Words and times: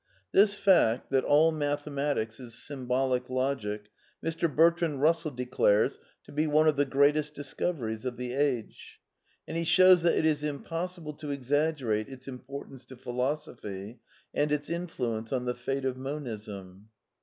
®^ 0.01 0.03
This 0.31 0.57
fact, 0.57 1.11
that 1.11 1.23
^^ 1.23 1.27
all 1.27 1.51
Mathematics 1.51 2.39
is 2.39 2.55
Symbolic 2.57 3.29
Logic," 3.29 3.85
Mr. 4.25 4.49
Bertrand 4.51 4.97
Bussell 4.99 5.35
declares 5.35 5.99
to 6.23 6.31
be 6.31 6.45
^^ 6.45 6.47
one 6.49 6.67
of 6.67 6.75
the 6.75 6.85
greatest 6.85 7.35
discoveries 7.35 8.03
of 8.03 8.17
the 8.17 8.33
age 8.33 8.99
"^ 9.33 9.37
and 9.47 9.55
he 9.55 9.63
shows 9.63 10.01
that 10.01 10.17
it 10.17 10.25
is 10.25 10.43
impossible 10.43 11.13
to 11.13 11.29
exaggerate 11.29 12.09
its 12.09 12.27
importance 12.27 12.83
to 12.85 12.97
Philosophy 12.97 13.99
and 14.33 14.51
its 14.51 14.69
influ 14.69 15.19
ence 15.19 15.31
on 15.31 15.45
the 15.45 15.53
fate 15.53 15.85
of 15.85 15.97
Monism. 15.97 16.89